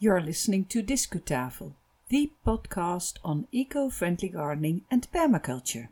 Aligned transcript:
You're 0.00 0.20
listening 0.20 0.64
to 0.66 0.82
Discutafel, 0.82 1.74
the 2.08 2.32
podcast 2.44 3.18
on 3.24 3.46
eco 3.52 3.88
friendly 3.88 4.28
gardening 4.28 4.82
and 4.90 5.06
permaculture. 5.12 5.88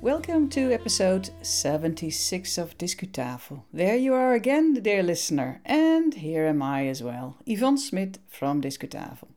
Welcome 0.00 0.48
to 0.48 0.72
episode 0.72 1.28
76 1.42 2.56
of 2.56 2.78
Discutafel. 2.78 3.64
There 3.70 3.96
you 3.96 4.14
are 4.14 4.32
again, 4.32 4.72
dear 4.72 5.02
listener, 5.02 5.60
and 5.66 6.14
here 6.14 6.46
am 6.46 6.62
I 6.62 6.86
as 6.86 7.02
well, 7.02 7.36
Yvonne 7.44 7.76
Smit 7.76 8.18
from 8.28 8.62
Discutafel. 8.62 9.35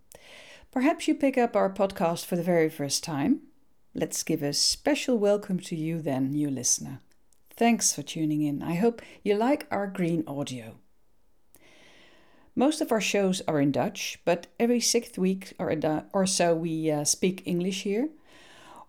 Perhaps 0.71 1.07
you 1.07 1.15
pick 1.15 1.35
up 1.35 1.55
our 1.55 1.73
podcast 1.73 2.25
for 2.25 2.35
the 2.35 2.43
very 2.43 2.69
first 2.69 3.03
time. 3.03 3.41
Let's 3.95 4.21
give 4.21 4.43
a 4.43 4.53
special 4.53 5.17
welcome 5.17 5.59
to 5.61 5.75
you, 5.75 5.99
then, 5.99 6.29
new 6.29 6.47
listener. 6.47 6.99
Thanks 7.49 7.91
for 7.91 8.03
tuning 8.03 8.43
in. 8.43 8.61
I 8.61 8.75
hope 8.75 9.01
you 9.23 9.33
like 9.33 9.65
our 9.71 9.87
green 9.87 10.23
audio. 10.27 10.75
Most 12.55 12.81
of 12.81 12.91
our 12.91 13.01
shows 13.01 13.41
are 13.47 13.59
in 13.59 13.71
Dutch, 13.71 14.19
but 14.25 14.45
every 14.59 14.79
sixth 14.79 15.17
week 15.17 15.53
or, 15.57 15.75
or 16.13 16.27
so 16.27 16.53
we 16.53 16.91
uh, 16.91 17.03
speak 17.03 17.41
English 17.45 17.81
here, 17.81 18.09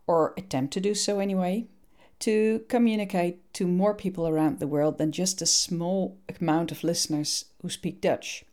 or 0.06 0.34
attempt 0.36 0.74
to 0.74 0.80
do 0.80 0.94
so 0.94 1.19
anyway, 1.19 1.64
to 2.19 2.62
communicate 2.69 3.55
to 3.55 3.66
more 3.66 3.94
people 3.94 4.28
around 4.28 4.58
the 4.58 4.66
world 4.66 4.98
than 4.98 5.12
just 5.12 5.41
a 5.41 5.47
small 5.47 6.19
amount 6.38 6.70
of 6.72 6.84
listeners 6.84 7.47
who 7.62 7.70
speak 7.70 8.02
Dutch 8.02 8.44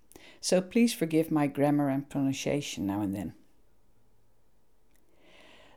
so 0.42 0.62
please 0.62 0.94
forgive 0.94 1.32
my 1.32 1.48
grammar 1.48 1.90
and 1.90 2.10
pronunciation 2.10 2.86
now 2.86 3.02
and 3.02 3.16
then. 3.16 3.34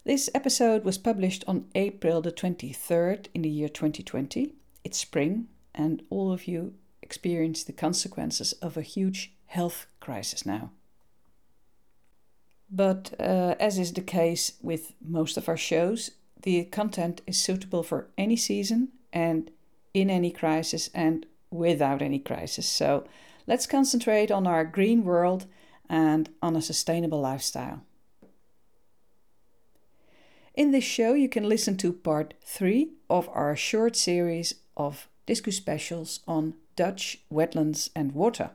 This 0.04 0.30
episode 0.34 0.84
was 0.84 0.98
published 0.98 1.44
on 1.46 1.66
April 1.74 2.22
the 2.22 2.32
23rd 2.32 3.26
in 3.34 3.42
the 3.42 3.50
year 3.50 3.68
2020. 3.68 4.54
It's 4.82 4.98
spring, 4.98 5.48
and 5.74 6.02
all 6.08 6.32
of 6.32 6.48
you 6.48 6.74
experience 7.02 7.64
the 7.64 7.72
consequences 7.72 8.52
of 8.54 8.76
a 8.76 8.82
huge 8.82 9.32
health 9.46 9.86
crisis 10.00 10.46
now. 10.46 10.70
But 12.70 13.12
uh, 13.18 13.56
as 13.58 13.78
is 13.78 13.92
the 13.92 14.00
case 14.00 14.52
with 14.62 14.94
most 15.04 15.36
of 15.36 15.48
our 15.48 15.56
shows, 15.56 16.12
the 16.42 16.64
content 16.64 17.20
is 17.26 17.36
suitable 17.36 17.82
for 17.82 18.08
any 18.16 18.36
season 18.36 18.88
and 19.12 19.50
in 19.92 20.08
any 20.08 20.30
crisis 20.30 20.88
and 20.94 21.26
without 21.50 22.00
any 22.00 22.18
crisis. 22.20 22.66
So 22.66 23.04
Let's 23.46 23.66
concentrate 23.66 24.30
on 24.30 24.46
our 24.46 24.64
green 24.64 25.04
world 25.04 25.46
and 25.88 26.28
on 26.42 26.56
a 26.56 26.62
sustainable 26.62 27.20
lifestyle. 27.20 27.82
In 30.54 30.72
this 30.72 30.84
show, 30.84 31.14
you 31.14 31.28
can 31.28 31.48
listen 31.48 31.76
to 31.78 31.92
part 31.92 32.34
3 32.44 32.90
of 33.08 33.28
our 33.30 33.56
short 33.56 33.96
series 33.96 34.54
of 34.76 35.08
Discu 35.26 35.52
specials 35.52 36.20
on 36.26 36.54
Dutch 36.76 37.20
wetlands 37.32 37.90
and 37.94 38.12
water. 38.12 38.50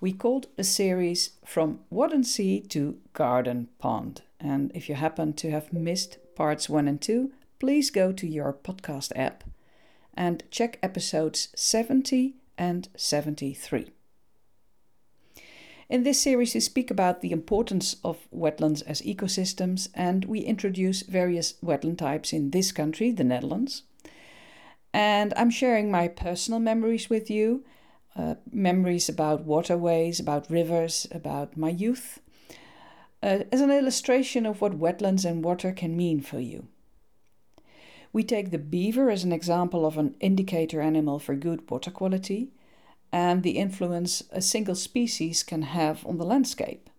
We 0.00 0.12
called 0.12 0.48
the 0.56 0.64
series 0.64 1.30
From 1.44 1.80
Wadden 1.90 2.24
Sea 2.24 2.60
to 2.68 2.98
Garden 3.12 3.68
Pond. 3.78 4.22
And 4.38 4.70
if 4.74 4.88
you 4.88 4.94
happen 4.94 5.32
to 5.34 5.50
have 5.50 5.72
missed 5.72 6.18
parts 6.34 6.68
1 6.68 6.86
and 6.86 7.00
2, 7.00 7.32
please 7.58 7.90
go 7.90 8.12
to 8.12 8.26
your 8.26 8.52
podcast 8.52 9.12
app 9.16 9.44
and 10.14 10.42
check 10.50 10.78
episodes 10.82 11.48
70 11.54 12.34
and 12.58 12.88
73. 12.96 13.90
In 15.88 16.02
this 16.02 16.20
series, 16.20 16.54
we 16.54 16.60
speak 16.60 16.90
about 16.90 17.20
the 17.20 17.30
importance 17.30 17.96
of 18.02 18.26
wetlands 18.34 18.82
as 18.86 19.02
ecosystems 19.02 19.88
and 19.94 20.24
we 20.24 20.40
introduce 20.40 21.02
various 21.02 21.54
wetland 21.64 21.98
types 21.98 22.32
in 22.32 22.50
this 22.50 22.72
country, 22.72 23.12
the 23.12 23.22
Netherlands. 23.22 23.84
And 24.92 25.32
I'm 25.36 25.50
sharing 25.50 25.90
my 25.90 26.08
personal 26.08 26.58
memories 26.58 27.08
with 27.08 27.30
you 27.30 27.64
uh, 28.16 28.34
memories 28.50 29.08
about 29.08 29.44
waterways, 29.44 30.18
about 30.18 30.50
rivers, 30.50 31.06
about 31.10 31.56
my 31.56 31.68
youth, 31.68 32.20
uh, 33.22 33.40
as 33.52 33.60
an 33.60 33.70
illustration 33.70 34.46
of 34.46 34.60
what 34.60 34.78
wetlands 34.78 35.24
and 35.24 35.44
water 35.44 35.72
can 35.72 35.96
mean 35.96 36.20
for 36.20 36.40
you. 36.40 36.66
We 38.12 38.22
take 38.22 38.50
the 38.50 38.58
beaver 38.58 39.10
as 39.10 39.24
an 39.24 39.32
example 39.32 39.84
of 39.84 39.98
an 39.98 40.14
indicator 40.20 40.80
animal 40.80 41.18
for 41.18 41.34
good 41.34 41.70
water 41.70 41.90
quality 41.90 42.52
and 43.12 43.42
the 43.42 43.58
influence 43.58 44.22
a 44.30 44.40
single 44.40 44.74
species 44.74 45.42
can 45.42 45.62
have 45.62 46.04
on 46.06 46.18
the 46.18 46.24
landscape. 46.24 46.90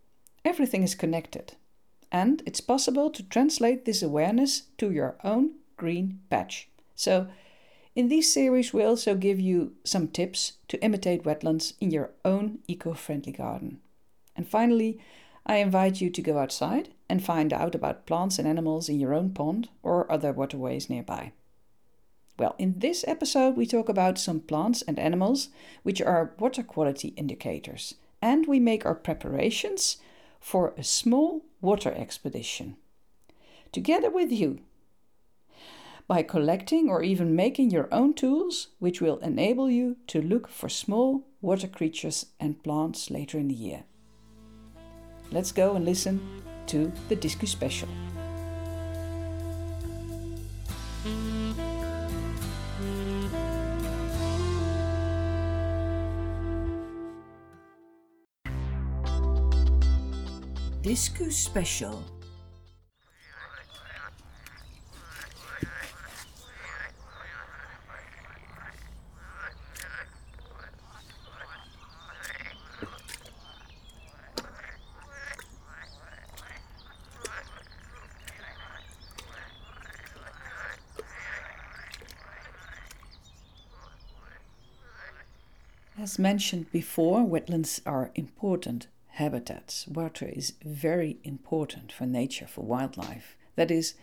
Everything 0.46 0.84
is 0.84 0.96
connected, 0.96 1.54
and 2.12 2.42
it's 2.46 2.62
possible 2.62 3.10
to 3.10 3.24
translate 3.24 3.86
this 3.86 4.02
awareness 4.02 4.64
to 4.78 4.92
your 4.92 5.18
own 5.24 5.52
green 5.76 6.20
patch. 6.30 6.70
So, 6.96 7.28
in 7.96 8.10
this 8.10 8.32
series, 8.32 8.74
we 8.74 8.84
also 8.84 9.16
give 9.16 9.40
you 9.40 9.74
some 9.84 10.08
tips 10.08 10.54
to 10.68 10.82
imitate 10.84 11.24
wetlands 11.24 11.74
in 11.82 11.90
your 11.92 12.12
own 12.24 12.60
eco 12.68 12.94
friendly 12.94 13.32
garden. 13.32 13.80
And 14.36 14.48
finally, 14.48 15.00
I 15.48 15.58
invite 15.58 16.00
you 16.00 16.10
to 16.12 16.22
go 16.22 16.38
outside 16.38 16.90
and 17.10 17.24
find 17.24 17.52
out 17.52 17.74
about 17.74 18.06
plants 18.06 18.38
and 18.38 18.48
animals 18.48 18.88
in 18.88 19.00
your 19.00 19.14
own 19.14 19.32
pond 19.32 19.70
or 19.82 20.12
other 20.12 20.32
waterways 20.32 20.90
nearby. 20.90 21.32
Well, 22.38 22.56
in 22.60 22.76
this 22.78 23.04
episode, 23.08 23.58
we 23.58 23.66
talk 23.66 23.90
about 23.90 24.20
some 24.20 24.42
plants 24.42 24.84
and 24.84 25.00
animals 25.00 25.50
which 25.84 26.02
are 26.02 26.36
water 26.38 26.64
quality 26.64 27.10
indicators, 27.10 27.96
and 28.22 28.46
we 28.46 28.60
make 28.60 28.86
our 28.86 28.96
preparations 28.96 29.98
for 30.40 30.74
a 30.78 30.84
small 30.84 31.42
water 31.62 31.92
expedition. 31.92 32.78
Together 33.72 34.10
with 34.10 34.32
you, 34.32 34.60
by 36.08 36.24
collecting 36.24 36.90
or 36.90 37.04
even 37.04 37.36
making 37.36 37.70
your 37.70 37.90
own 37.92 38.14
tools, 38.14 38.70
which 38.80 39.02
will 39.02 39.18
enable 39.18 39.70
you 39.70 39.98
to 40.08 40.22
look 40.22 40.48
for 40.48 40.70
small 40.70 41.28
water 41.42 41.68
creatures 41.68 42.28
and 42.40 42.64
plants 42.64 43.12
later 43.12 43.38
in 43.38 43.50
the 43.50 43.54
year. 43.54 43.84
Let's 45.32 45.52
go 45.52 45.76
and 45.76 45.84
listen 45.84 46.22
to 46.68 46.92
the 47.10 47.16
Discu 47.16 47.48
Special. 47.48 47.90
Discu 60.84 61.32
Special. 61.32 62.04
As 86.00 86.18
mentioned 86.18 86.72
before, 86.72 87.26
wetlands 87.26 87.82
are 87.86 88.12
important 88.16 88.88
habitats. 89.18 89.88
Water 89.88 90.28
is 90.28 90.54
very 90.64 91.18
important 91.24 91.92
for 91.92 92.06
nature, 92.06 92.48
for 92.48 92.62
wildlife. 92.62 93.36
That 93.56 93.72
is, 93.72 93.96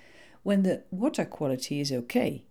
when 0.42 0.62
the 0.62 0.82
water 0.90 1.24
quality 1.24 1.80
is 1.80 1.92
okay. 1.92 2.44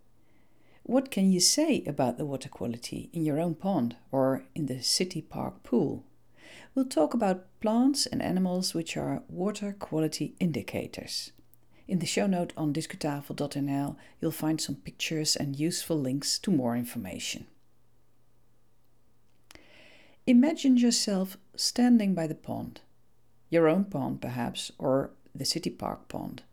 What 0.84 1.12
can 1.12 1.32
you 1.32 1.40
say 1.40 1.84
about 1.86 2.18
the 2.18 2.26
water 2.26 2.50
quality 2.50 3.10
in 3.14 3.24
your 3.24 3.40
own 3.40 3.56
pond 3.56 3.96
or 4.12 4.46
in 4.56 4.66
the 4.66 4.82
city 4.82 5.22
park 5.22 5.64
pool? 5.64 6.04
We'll 6.74 6.86
talk 6.86 7.14
about 7.14 7.46
plants 7.62 8.06
and 8.06 8.22
animals 8.22 8.74
which 8.74 8.98
are 8.98 9.24
water 9.28 9.76
quality 9.78 10.36
indicators. 10.40 11.32
In 11.88 12.00
the 12.00 12.06
show 12.06 12.28
note 12.28 12.54
on 12.56 12.74
discutafel.nl, 12.74 13.96
you'll 14.20 14.32
find 14.32 14.60
some 14.60 14.76
pictures 14.76 15.36
and 15.36 15.60
useful 15.60 16.00
links 16.00 16.40
to 16.40 16.52
more 16.52 16.76
information. 16.76 17.46
Imagine 20.26 20.78
yourself 20.78 21.38
standing 21.56 22.14
by 22.14 22.28
the 22.28 22.36
pond, 22.36 22.80
your 23.50 23.68
own 23.68 23.84
pond 23.84 24.22
perhaps, 24.22 24.72
or 24.78 25.12
the 25.36 25.44
city 25.44 25.70
park 25.70 26.08
pond. 26.08 26.44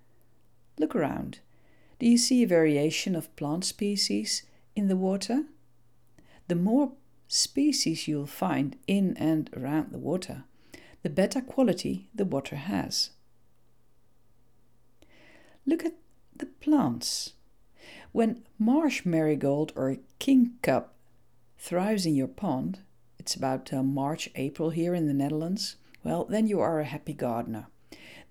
Look 0.76 0.96
around. 0.96 1.38
Do 2.00 2.06
you 2.06 2.18
see 2.18 2.42
a 2.42 2.48
variation 2.48 3.14
of 3.14 3.34
plant 3.36 3.64
species 3.64 4.42
in 4.74 4.88
the 4.88 4.96
water? 4.96 5.44
The 6.48 6.56
more 6.56 6.92
species 7.28 8.08
you'll 8.08 8.26
find 8.26 8.76
in 8.88 9.16
and 9.16 9.48
around 9.56 9.92
the 9.92 9.98
water, 9.98 10.44
the 11.02 11.10
better 11.10 11.40
quality 11.40 12.08
the 12.12 12.24
water 12.24 12.56
has. 12.56 13.10
Look 15.64 15.84
at 15.84 15.94
the 16.34 16.46
plants. 16.46 17.34
When 18.10 18.42
marsh 18.58 19.06
marigold 19.06 19.72
or 19.76 19.98
kingcup 20.18 20.86
thrives 21.56 22.04
in 22.04 22.16
your 22.16 22.26
pond, 22.26 22.80
it's 23.30 23.36
about 23.36 23.72
uh, 23.72 23.80
March, 23.80 24.28
April 24.34 24.70
here 24.70 24.92
in 24.92 25.06
the 25.06 25.14
Netherlands, 25.14 25.76
well, 26.02 26.24
then 26.24 26.48
you 26.48 26.58
are 26.58 26.80
a 26.80 26.84
happy 26.84 27.12
gardener. 27.12 27.68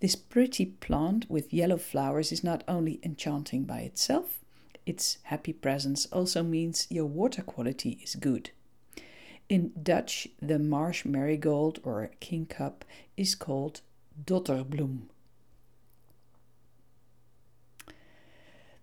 This 0.01 0.18
pretty 0.18 0.66
plant 0.66 1.25
with 1.30 1.54
yellow 1.54 1.78
flowers 1.78 2.34
is 2.34 2.44
not 2.44 2.66
only 2.68 3.00
enchanting 3.01 3.63
by 3.63 3.80
itself, 3.80 4.40
its 4.86 5.19
happy 5.24 5.54
presence 5.54 6.06
also 6.07 6.44
means 6.44 6.86
your 6.90 7.06
water 7.06 7.42
quality 7.42 7.98
is 8.04 8.16
good. 8.16 8.50
In 9.48 9.72
Dutch, 9.81 10.28
the 10.42 10.60
marsh 10.60 11.06
marigold 11.06 11.80
or 11.81 12.12
kingcup 12.19 12.81
is 13.16 13.36
called 13.36 13.80
dotterbloem. 14.22 15.04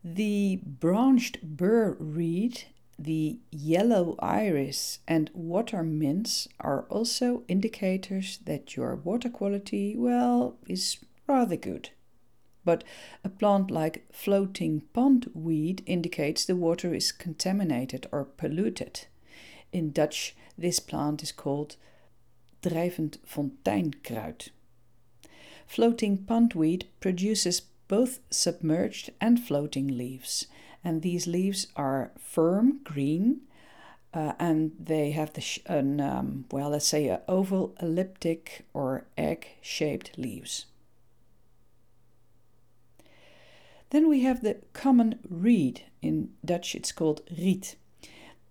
The 0.03 0.61
branched 0.65 1.43
bur 1.43 1.95
reed, 2.01 2.65
the 2.99 3.39
yellow 3.51 4.17
iris, 4.21 5.01
and 5.07 5.31
water 5.35 5.83
mints 5.83 6.49
are 6.61 6.83
also 6.89 7.43
indicators 7.49 8.39
that 8.45 8.77
your 8.77 8.97
water 8.97 9.29
quality, 9.29 9.95
well, 9.97 10.57
is 10.67 10.99
rather 11.27 11.57
good. 11.57 11.91
But 12.65 12.85
a 13.23 13.29
plant 13.29 13.71
like 13.71 14.07
floating 14.13 14.83
pondweed 14.95 15.83
indicates 15.87 16.45
the 16.45 16.57
water 16.57 16.95
is 16.95 17.13
contaminated 17.13 18.07
or 18.11 18.25
polluted. 18.25 19.07
In 19.73 19.93
Dutch, 19.93 20.35
this 20.59 20.81
plant 20.81 21.23
is 21.23 21.33
called 21.33 21.77
drijvend 22.63 23.19
fonteinkruid. 23.25 24.49
Floating 25.67 26.19
pondweed 26.19 26.85
produces 27.01 27.63
both 27.89 28.21
submerged 28.31 29.11
and 29.21 29.39
floating 29.39 29.97
leaves, 29.97 30.47
and 30.87 31.03
these 31.03 31.27
leaves 31.27 31.67
are 31.75 32.13
firm 32.17 32.79
green, 32.85 33.41
uh, 34.15 34.35
and 34.39 34.71
they 34.79 35.11
have 35.11 35.33
the 35.33 35.41
sh- 35.41 35.59
an, 35.67 36.01
um, 36.01 36.45
well, 36.53 36.71
let's 36.71 36.87
say, 36.87 37.09
a 37.09 37.23
oval, 37.27 37.75
elliptic, 37.83 38.65
or 38.73 39.05
egg-shaped 39.19 40.17
leaves. 40.17 40.67
Then 43.91 44.09
we 44.09 44.21
have 44.21 44.43
the 44.43 44.59
common 44.75 45.19
reed. 45.29 45.83
In 46.03 46.31
Dutch, 46.45 46.77
it's 46.77 46.93
called 46.93 47.23
riet. 47.37 47.75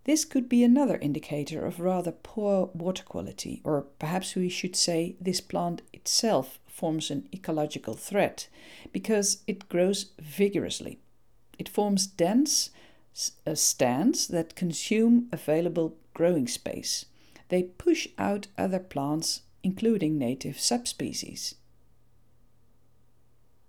This 0.04 0.26
could 0.26 0.50
be 0.50 0.62
another 0.62 0.98
indicator 0.98 1.66
of 1.66 1.80
rather 1.80 2.12
poor 2.12 2.70
water 2.74 3.04
quality, 3.04 3.62
or 3.64 3.84
perhaps 3.98 4.36
we 4.36 4.50
should 4.50 4.76
say 4.76 5.16
this 5.22 5.40
plant 5.40 5.84
itself 5.94 6.60
forms 6.68 7.10
an 7.10 7.30
ecological 7.34 7.94
threat 7.94 8.50
because 8.92 9.38
it 9.48 9.70
grows 9.70 10.12
vigorously. 10.20 11.00
It 11.58 11.70
forms 11.70 12.08
dense 12.08 12.70
uh, 13.46 13.56
stands 13.56 14.28
that 14.28 14.56
consume 14.56 15.30
available 15.32 15.96
growing 16.14 16.48
space. 16.48 17.06
They 17.50 17.64
push 17.64 18.08
out 18.18 18.48
other 18.58 18.80
plants, 18.80 19.42
including 19.64 20.18
native 20.18 20.60
subspecies. 20.60 21.56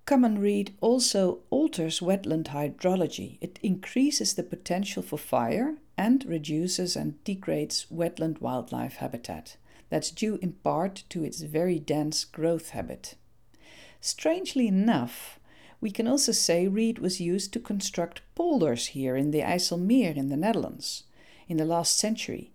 Common 0.07 0.39
reed 0.39 0.73
also 0.81 1.41
alters 1.51 1.99
wetland 1.99 2.47
hydrology. 2.47 3.39
It 3.41 3.59
increases 3.63 4.35
the 4.35 4.45
potential 4.45 5.03
for 5.03 5.19
fire 5.19 5.79
and 5.99 6.25
reduces 6.25 6.95
and 6.95 7.23
degrades 7.25 7.87
wetland 7.93 8.41
wildlife 8.41 8.97
habitat. 8.97 9.57
That's 9.89 10.13
due 10.13 10.39
in 10.41 10.53
part 10.53 11.03
to 11.09 11.25
its 11.25 11.41
very 11.43 11.81
dense 11.81 12.25
growth 12.25 12.71
habit. 12.71 13.17
Strangely 14.01 14.69
enough, 14.69 15.41
we 15.81 15.91
can 15.91 16.09
also 16.09 16.33
say 16.33 16.67
reed 16.67 16.99
was 16.99 17.21
used 17.21 17.53
to 17.53 17.61
construct 17.61 18.23
polders 18.35 18.89
here 18.89 19.17
in 19.17 19.31
the 19.31 19.41
IJsselmeer 19.41 20.17
in 20.17 20.29
the 20.29 20.37
Netherlands 20.37 21.05
in 21.49 21.57
the 21.57 21.65
last 21.65 21.99
century. 21.99 22.53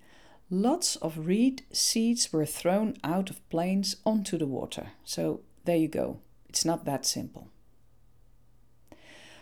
Lots 0.50 0.98
of 0.98 1.28
reed 1.28 1.64
seeds 1.72 2.34
were 2.34 2.46
thrown 2.46 2.98
out 3.04 3.30
of 3.30 3.48
planes 3.50 3.96
onto 4.06 4.38
the 4.38 4.48
water. 4.48 4.92
So 5.06 5.42
there 5.66 5.78
you 5.78 5.88
go. 5.88 6.20
It's 6.50 6.66
not 6.66 6.84
that 6.86 7.06
simple. 7.06 7.48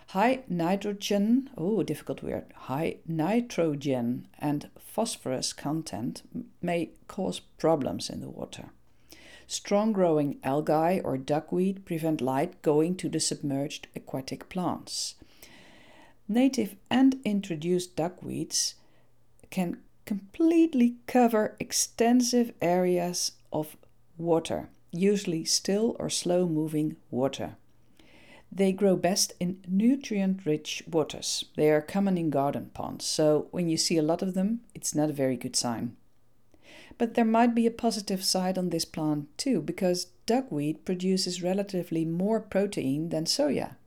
High 0.10 0.44
nitrogen, 0.48 1.50
oh, 1.56 1.84
difficult 1.84 2.24
word, 2.24 2.46
high 2.56 2.98
nitrogen 3.08 4.28
and 4.40 4.70
phosphorus 4.80 5.54
content 5.54 6.24
may 6.62 6.92
cause 7.08 7.40
problems 7.40 8.10
in 8.10 8.22
the 8.22 8.30
water. 8.30 8.72
Strong 9.50 9.94
growing 9.94 10.38
algae 10.44 11.02
or 11.02 11.18
duckweed 11.18 11.84
prevent 11.84 12.22
light 12.22 12.62
going 12.62 12.96
to 12.98 13.10
the 13.10 13.20
submerged 13.20 13.88
aquatic 13.96 14.48
plants. 14.48 15.16
Native 16.28 16.76
and 16.92 17.20
introduced 17.26 17.96
duckweeds 17.96 18.76
can 19.50 19.80
completely 20.06 20.98
cover 21.08 21.58
extensive 21.60 22.54
areas 22.62 23.32
of 23.52 23.76
water 24.20 24.70
usually 24.92 25.46
still 25.46 25.96
or 25.98 26.12
slow 26.12 26.48
moving 26.48 26.96
water. 27.10 27.56
They 28.52 28.72
grow 28.72 28.96
best 28.96 29.34
in 29.40 29.64
nutrient 29.68 30.46
rich 30.46 30.84
waters. 30.88 31.46
They 31.56 31.72
are 31.72 31.82
common 31.82 32.20
in 32.20 32.30
garden 32.30 32.70
ponds, 32.76 33.06
so 33.06 33.48
when 33.50 33.68
you 33.68 33.78
see 33.78 33.98
a 33.98 34.04
lot 34.04 34.22
of 34.22 34.36
them, 34.36 34.62
it's 34.76 34.94
not 34.94 35.10
a 35.10 35.14
very 35.14 35.38
good 35.38 35.56
sign. 35.56 35.96
But 37.00 37.14
there 37.14 37.26
might 37.26 37.56
be 37.56 37.66
a 37.66 37.72
positive 37.72 38.26
side 38.26 38.58
on 38.58 38.70
this 38.70 38.84
plant 38.84 39.36
too, 39.38 39.62
because 39.62 40.08
duckweed 40.26 40.84
produces 40.84 41.42
relatively 41.42 42.04
more 42.04 42.42
protein 42.42 43.08
than 43.08 43.24
soya. 43.24 43.78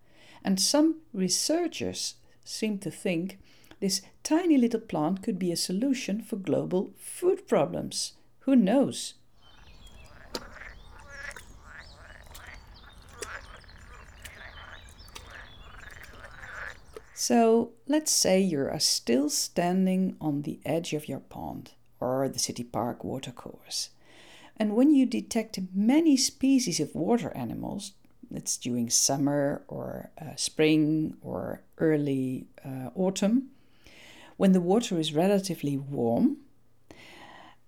And 0.43 0.59
some 0.59 1.03
researchers 1.12 2.14
seem 2.43 2.79
to 2.79 2.91
think 2.91 3.38
this 3.81 4.00
tiny 4.25 4.56
little 4.56 4.81
plant 4.81 5.23
could 5.23 5.38
be 5.38 5.53
a 5.53 5.56
solution 5.56 6.23
for 6.23 6.37
global 6.37 6.94
food 6.99 7.47
problems. 7.47 8.14
Who 8.41 8.56
knows? 8.56 9.14
So 17.14 17.73
let's 17.87 18.11
say 18.11 18.41
you 18.41 18.61
are 18.61 18.81
still 18.81 19.29
standing 19.29 20.17
on 20.19 20.43
the 20.43 20.61
edge 20.64 20.94
of 20.94 21.09
your 21.09 21.20
pond 21.20 21.73
or 22.02 22.28
the 22.28 22.38
city 22.38 22.64
park 22.64 23.04
watercourse. 23.04 23.90
And 24.56 24.76
when 24.76 24.94
you 24.94 25.06
detect 25.06 25.58
many 25.75 26.16
species 26.16 26.81
of 26.81 26.94
water 26.94 27.32
animals, 27.34 27.93
it's 28.31 28.56
during 28.56 28.90
summer 28.90 29.62
or 29.69 30.10
uh, 30.20 30.37
spring 30.37 31.16
or 31.22 31.62
early 31.78 32.46
uh, 32.64 32.90
autumn, 32.94 33.50
when 34.37 34.52
the 34.52 34.60
water 34.60 34.99
is 34.99 35.14
relatively 35.14 35.76
warm, 35.76 36.38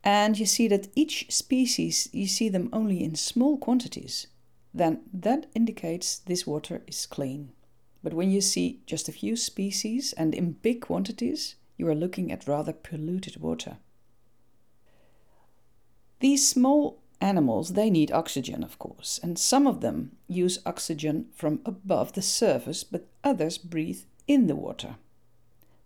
and 0.03 0.39
you 0.39 0.47
see 0.47 0.69
that 0.69 0.89
each 0.95 1.27
species, 1.31 2.09
you 2.13 2.27
see 2.27 2.49
them 2.49 2.69
only 2.73 3.03
in 3.03 3.15
small 3.15 3.57
quantities, 3.57 4.27
then 4.73 5.01
that 5.13 5.47
indicates 5.55 6.19
this 6.19 6.47
water 6.47 6.83
is 6.87 7.07
clean. 7.07 7.53
But 8.03 8.13
when 8.13 8.31
you 8.31 8.41
see 8.41 8.81
just 8.87 9.09
a 9.09 9.13
few 9.13 9.37
species 9.37 10.13
and 10.13 10.35
in 10.35 10.59
big 10.63 10.83
quantities, 10.83 11.55
you 11.79 11.89
are 11.89 11.95
looking 11.95 12.31
at 12.31 12.47
rather 12.47 12.73
polluted 12.73 13.41
water. 13.41 13.79
These 16.21 16.49
small 16.49 16.99
animals, 17.21 17.73
they 17.73 17.91
need 17.91 18.13
oxygen, 18.13 18.63
of 18.63 18.79
course, 18.79 19.19
and 19.23 19.39
some 19.39 19.67
of 19.67 19.81
them 19.81 20.13
use 20.29 20.59
oxygen 20.67 21.27
from 21.35 21.61
above 21.65 22.13
the 22.13 22.23
surface, 22.23 22.85
but 22.85 23.07
others 23.23 23.59
breathe 23.59 24.03
in 24.27 24.47
the 24.47 24.57
water. 24.57 24.97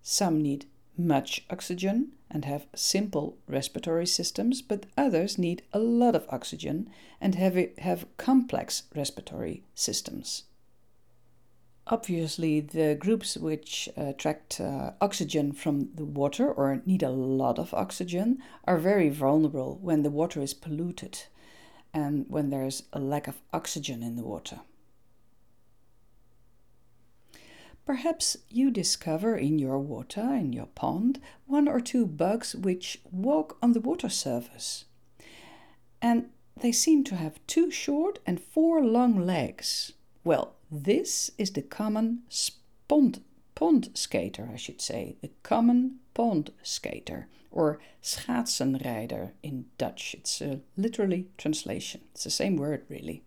Some 0.03 0.41
need 0.41 0.67
much 0.97 1.45
oxygen 1.49 2.13
and 2.31 2.45
have 2.45 2.67
simple 2.75 3.39
respiratory 3.47 4.07
systems, 4.07 4.61
but 4.63 4.87
others 4.97 5.39
need 5.39 5.63
a 5.73 5.79
lot 5.79 6.15
of 6.15 6.27
oxygen 6.29 6.91
and 7.21 7.35
have, 7.37 7.57
have 7.79 8.07
complex 8.17 8.83
respiratory 8.95 9.63
systems. 9.75 10.45
Obviously, 11.91 12.61
the 12.61 12.95
groups 12.97 13.39
which 13.39 13.89
attract 13.97 14.61
uh, 14.61 14.91
oxygen 15.01 15.53
from 15.53 15.89
the 15.95 16.05
water 16.05 16.53
or 16.53 16.83
need 16.85 17.03
a 17.03 17.09
lot 17.09 17.59
of 17.59 17.73
oxygen 17.73 18.43
are 18.65 18.77
very 18.77 19.09
vulnerable 19.09 19.79
when 19.81 20.03
the 20.03 20.11
water 20.11 20.43
is 20.43 20.53
polluted 20.53 21.23
and 21.95 22.27
when 22.29 22.51
there's 22.51 22.83
a 22.93 22.99
lack 22.99 23.27
of 23.27 23.41
oxygen 23.55 24.03
in 24.03 24.17
the 24.17 24.23
water. 24.23 24.61
Perhaps 27.87 28.37
you 28.51 28.71
discover 28.71 29.35
in 29.35 29.59
your 29.59 29.79
water, 29.79 30.35
in 30.35 30.53
your 30.53 30.67
pond, 30.67 31.19
one 31.47 31.67
or 31.67 31.81
two 31.81 32.05
bugs 32.05 32.55
which 32.55 33.01
walk 33.11 33.57
on 33.63 33.73
the 33.73 33.81
water 33.81 34.11
surface. 34.11 34.85
And 36.03 36.29
they 36.61 36.71
seem 36.71 37.03
to 37.05 37.17
have 37.17 37.41
two 37.47 37.71
short 37.71 38.19
and 38.27 38.39
four 38.39 38.85
long 38.85 39.25
legs. 39.25 39.95
Well, 40.23 40.58
this 40.71 41.31
is 41.39 41.53
the 41.53 41.63
common 41.63 42.23
pond, 42.89 43.23
pond 43.55 43.91
skater, 43.95 44.51
I 44.53 44.57
should 44.57 44.81
say, 44.81 45.17
the 45.21 45.31
common 45.43 46.01
pond 46.15 46.53
skater, 46.63 47.29
or 47.51 47.81
schaatsenrijder 48.03 49.33
in 49.43 49.67
Dutch. 49.79 50.15
It's 50.15 50.41
a 50.41 50.61
literally 50.77 51.29
translation. 51.39 52.03
It's 52.13 52.25
the 52.25 52.31
same 52.31 52.57
word, 52.57 52.85
really. 52.89 53.23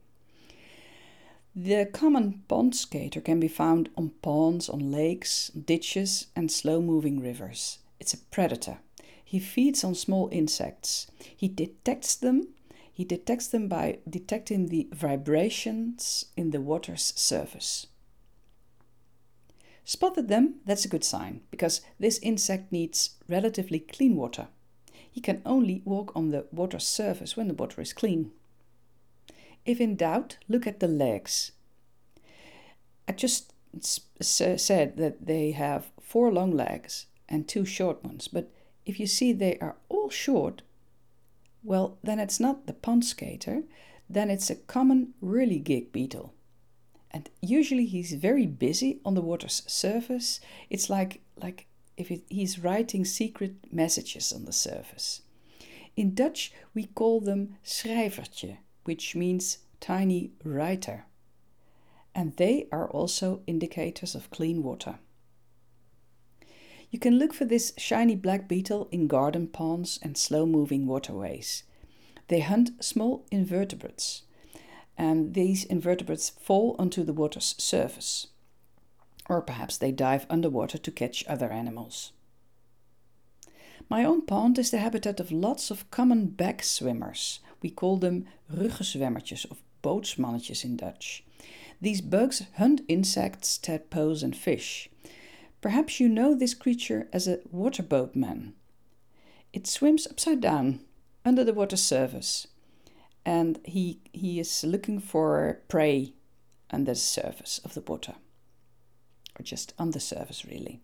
The 1.56 1.86
common 1.92 2.44
pond 2.48 2.76
skater 2.76 3.20
can 3.20 3.40
be 3.40 3.50
found 3.50 3.90
on 3.98 4.12
ponds, 4.22 4.70
on 4.70 4.92
lakes, 4.92 5.50
ditches, 5.50 6.28
and 6.36 6.50
slow 6.50 6.82
moving 6.82 7.20
rivers. 7.20 7.80
It's 8.00 8.14
a 8.14 8.18
predator. 8.18 8.78
He 9.24 9.40
feeds 9.40 9.84
on 9.84 9.96
small 9.96 10.30
insects. 10.32 11.08
He 11.36 11.48
detects 11.48 12.16
them 12.16 12.50
He 12.92 13.06
detects 13.06 13.48
them 13.48 13.68
by 13.68 14.00
detecting 14.08 14.68
the 14.68 14.88
vibrations 14.92 16.26
in 16.36 16.52
the 16.52 16.62
water's 16.62 17.14
surface. 17.16 17.88
Spotted 19.84 20.28
them, 20.28 20.56
that's 20.66 20.86
a 20.86 20.90
good 20.90 21.04
sign, 21.04 21.42
because 21.50 21.82
this 22.00 22.20
insect 22.20 22.72
needs 22.72 23.12
relatively 23.28 23.80
clean 23.80 24.16
water. 24.16 24.48
He 25.10 25.22
can 25.22 25.42
only 25.46 25.82
walk 25.86 26.12
on 26.16 26.30
the 26.30 26.46
water's 26.52 26.86
surface 26.88 27.36
when 27.36 27.48
the 27.48 27.54
water 27.54 27.82
is 27.82 27.94
clean. 27.94 28.32
If 29.66 29.82
in 29.82 29.96
doubt, 29.96 30.38
look 30.48 30.68
at 30.68 30.80
the 30.80 30.88
legs. 30.88 31.52
I 33.08 33.14
just 33.14 33.54
said 33.82 34.98
that 34.98 35.26
they 35.26 35.52
have 35.52 35.92
four 36.02 36.32
long 36.32 36.52
legs 36.52 37.08
and 37.28 37.48
two 37.48 37.66
short 37.66 38.04
ones, 38.04 38.28
but 38.28 38.52
if 38.86 39.00
you 39.00 39.08
see 39.08 39.34
they 39.34 39.58
are 39.60 39.78
all 39.90 40.10
short, 40.10 40.62
well, 41.64 41.98
then 42.04 42.20
it's 42.20 42.40
not 42.40 42.68
the 42.68 42.74
pond 42.74 43.06
skater, 43.06 43.64
then 44.10 44.30
it's 44.30 44.50
a 44.50 44.56
common 44.56 45.14
whirligig 45.24 45.92
beetle. 45.92 46.34
And 47.12 47.30
usually 47.42 47.86
he's 47.86 48.14
very 48.14 48.46
busy 48.46 49.00
on 49.06 49.16
the 49.16 49.22
water's 49.22 49.64
surface. 49.68 50.40
It's 50.70 50.90
like, 50.90 51.22
like 51.36 51.68
if 51.98 52.10
it, 52.10 52.24
he's 52.30 52.60
writing 52.60 53.06
secret 53.06 53.56
messages 53.72 54.32
on 54.32 54.46
the 54.46 54.54
surface. 54.54 55.22
In 55.96 56.14
Dutch, 56.14 56.54
we 56.74 56.86
call 56.86 57.20
them 57.20 57.58
schrijvertje, 57.66 58.58
which 58.86 59.16
means 59.16 59.60
tiny 59.80 60.32
writer. 60.44 61.06
And 62.16 62.36
they 62.38 62.68
are 62.72 62.90
also 62.90 63.42
indicators 63.46 64.16
of 64.16 64.30
clean 64.30 64.64
water. 64.64 65.00
You 66.92 67.00
can 67.00 67.18
look 67.18 67.34
for 67.34 67.46
this 67.46 67.74
shiny 67.78 68.16
black 68.16 68.50
beetle 68.50 68.90
in 68.92 69.08
garden 69.08 69.48
ponds 69.48 69.98
and 70.04 70.18
slow 70.18 70.46
moving 70.46 70.86
waterways. 70.86 71.64
They 72.28 72.42
hunt 72.42 72.84
small 72.84 73.26
invertebrates, 73.32 74.24
and 74.98 75.34
these 75.34 75.64
invertebrates 75.64 76.30
fall 76.30 76.76
onto 76.78 77.04
the 77.04 77.14
water's 77.14 77.56
surface. 77.58 78.28
Or 79.30 79.42
perhaps 79.42 79.78
they 79.78 79.94
dive 79.94 80.26
underwater 80.30 80.78
to 80.78 80.92
catch 80.92 81.26
other 81.28 81.50
animals. 81.50 82.12
My 83.90 84.04
own 84.04 84.26
pond 84.26 84.60
is 84.60 84.72
the 84.72 84.80
habitat 84.80 85.20
of 85.22 85.32
lots 85.32 85.72
of 85.72 85.90
common 85.92 86.28
back 86.28 86.62
swimmers. 86.62 87.40
We 87.62 87.70
call 87.70 87.98
them 87.98 88.26
ruggenzwemmertjes 88.54 89.50
of 89.50 89.62
bootsmannetjes 89.82 90.66
in 90.66 90.76
Dutch. 90.76 91.24
These 91.80 92.02
bugs 92.02 92.44
hunt 92.58 92.82
insects, 92.88 93.58
tadpoles, 93.58 94.24
and 94.24 94.36
fish. 94.36 94.90
Perhaps 95.62 96.00
you 96.00 96.10
know 96.10 96.34
this 96.34 96.56
creature 96.56 97.08
as 97.14 97.28
a 97.28 97.38
waterboatman. 97.54 98.54
It 99.54 99.68
swims 99.68 100.08
upside 100.08 100.42
down 100.42 100.80
under 101.24 101.44
the 101.44 101.54
water 101.54 101.78
surface, 101.78 102.48
and 103.24 103.60
he, 103.64 104.00
he 104.12 104.40
is 104.40 104.64
looking 104.64 105.00
for 105.00 105.62
prey 105.68 106.14
under 106.72 106.92
the 106.92 106.96
surface 106.96 107.60
of 107.64 107.76
the 107.76 107.82
water, 107.82 108.16
or 109.40 109.44
just 109.44 109.74
on 109.78 109.92
the 109.92 110.00
surface, 110.00 110.46
really. 110.46 110.82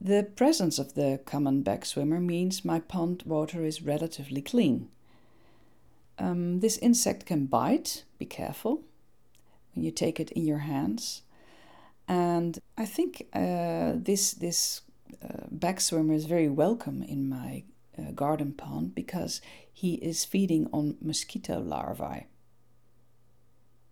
The 0.00 0.28
presence 0.36 0.78
of 0.78 0.94
the 0.94 1.20
common 1.24 1.62
back 1.62 1.84
swimmer 1.84 2.20
means 2.20 2.64
my 2.64 2.78
pond 2.78 3.22
water 3.26 3.64
is 3.64 3.82
relatively 3.82 4.42
clean. 4.42 4.90
Um, 6.18 6.60
this 6.60 6.78
insect 6.78 7.26
can 7.26 7.46
bite, 7.46 8.04
be 8.18 8.26
careful 8.26 8.82
when 9.74 9.84
you 9.84 9.90
take 9.90 10.20
it 10.20 10.30
in 10.32 10.44
your 10.46 10.58
hands. 10.58 11.22
And 12.06 12.58
I 12.76 12.84
think 12.84 13.26
uh, 13.32 13.92
this 13.94 14.32
this 14.32 14.82
uh, 15.22 15.46
back 15.50 15.80
swimmer 15.80 16.14
is 16.14 16.26
very 16.26 16.48
welcome 16.48 17.02
in 17.02 17.28
my 17.28 17.64
uh, 17.98 18.10
garden 18.12 18.52
pond 18.52 18.94
because 18.94 19.40
he 19.72 19.94
is 19.94 20.24
feeding 20.24 20.68
on 20.72 20.96
mosquito 21.00 21.60
larvae. 21.60 22.26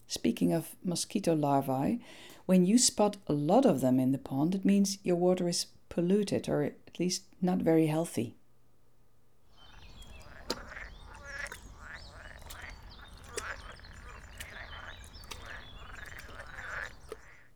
Speaking 0.06 0.52
of 0.52 0.76
mosquito 0.84 1.34
larvae, 1.34 2.00
when 2.44 2.66
you 2.66 2.76
spot 2.76 3.16
a 3.28 3.32
lot 3.32 3.64
of 3.64 3.80
them 3.80 3.98
in 3.98 4.12
the 4.12 4.18
pond, 4.18 4.54
it 4.54 4.64
means 4.64 4.98
your 5.02 5.16
water 5.16 5.48
is 5.48 5.66
polluted 5.88 6.48
or 6.48 6.62
at 6.62 6.98
least 6.98 7.24
not 7.40 7.58
very 7.58 7.86
healthy. 7.86 8.34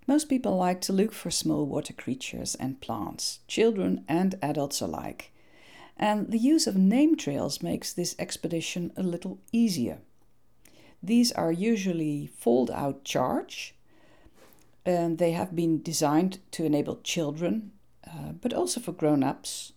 Most 0.07 0.29
people 0.29 0.57
like 0.57 0.81
to 0.83 0.93
look 0.93 1.13
for 1.13 1.31
small 1.31 1.67
water 1.67 1.93
creatures 1.93 2.55
and 2.55 2.81
plants, 2.81 3.41
children 3.49 4.05
and 4.09 4.39
adults 4.41 4.81
alike. 4.81 5.33
And 5.97 6.31
the 6.31 6.39
use 6.39 6.67
of 6.67 6.77
name 6.77 7.17
trails 7.17 7.63
makes 7.63 7.93
this 7.93 8.15
expedition 8.19 8.93
a 8.97 9.03
little 9.03 9.39
easier. 9.51 9.99
These 11.03 11.33
are 11.33 11.51
usually 11.51 12.27
fold 12.27 12.71
out 12.71 13.05
charts, 13.05 13.73
and 14.85 15.19
they 15.19 15.33
have 15.33 15.57
been 15.57 15.83
designed 15.83 16.39
to 16.53 16.65
enable 16.65 17.01
children, 17.03 17.73
uh, 18.07 18.33
but 18.41 18.53
also 18.53 18.81
for 18.81 18.93
grown 18.93 19.25
ups, 19.25 19.73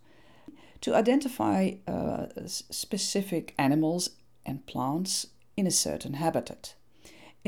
to 0.82 0.96
identify 0.96 1.74
uh, 1.88 2.28
specific 2.46 3.54
animals 3.58 4.12
and 4.46 4.66
plants 4.66 5.28
in 5.58 5.66
a 5.66 5.72
certain 5.72 6.14
habitat. 6.14 6.76